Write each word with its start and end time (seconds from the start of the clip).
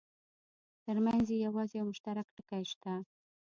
ترمنځ 0.85 1.25
یې 1.33 1.37
یوازې 1.47 1.75
یو 1.77 1.85
مشترک 1.91 2.27
ټکی 2.35 2.63
شته. 2.71 2.93